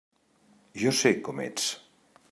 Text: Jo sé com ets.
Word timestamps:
Jo 0.83 0.95
sé 1.01 1.13
com 1.29 1.45
ets. 1.47 1.69